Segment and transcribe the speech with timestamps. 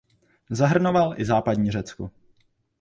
[0.51, 2.11] Zahrnoval i západní Řecko.